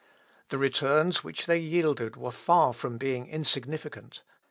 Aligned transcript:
The 0.49 0.57
returns 0.57 1.23
which 1.23 1.45
they 1.45 1.59
yielded 1.59 2.17
were 2.17 2.31
far 2.31 2.73
from 2.73 2.97
being 2.97 3.27
insignificant. 3.27 4.23